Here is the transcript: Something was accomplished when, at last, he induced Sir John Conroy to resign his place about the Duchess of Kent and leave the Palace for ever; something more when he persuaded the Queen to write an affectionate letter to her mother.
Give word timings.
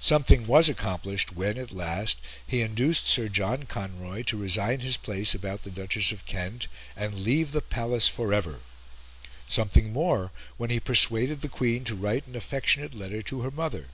Something 0.00 0.48
was 0.48 0.68
accomplished 0.68 1.36
when, 1.36 1.56
at 1.56 1.70
last, 1.70 2.18
he 2.44 2.62
induced 2.62 3.06
Sir 3.06 3.28
John 3.28 3.62
Conroy 3.62 4.24
to 4.24 4.36
resign 4.36 4.80
his 4.80 4.96
place 4.96 5.36
about 5.36 5.62
the 5.62 5.70
Duchess 5.70 6.10
of 6.10 6.26
Kent 6.26 6.66
and 6.96 7.20
leave 7.20 7.52
the 7.52 7.62
Palace 7.62 8.08
for 8.08 8.32
ever; 8.34 8.58
something 9.48 9.92
more 9.92 10.32
when 10.56 10.70
he 10.70 10.80
persuaded 10.80 11.42
the 11.42 11.48
Queen 11.48 11.84
to 11.84 11.94
write 11.94 12.26
an 12.26 12.34
affectionate 12.34 12.92
letter 12.92 13.22
to 13.22 13.42
her 13.42 13.52
mother. 13.52 13.86